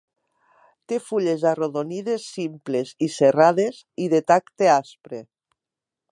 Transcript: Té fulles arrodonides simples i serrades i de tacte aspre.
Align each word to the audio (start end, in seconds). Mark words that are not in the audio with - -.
Té 0.91 0.97
fulles 1.09 1.43
arrodonides 1.49 2.25
simples 2.37 2.93
i 3.07 3.09
serrades 3.17 3.81
i 4.05 4.11
de 4.15 4.23
tacte 4.31 4.71
aspre. 4.77 5.21